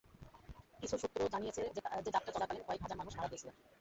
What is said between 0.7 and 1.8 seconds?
কিছু সূত্র জানিয়েছে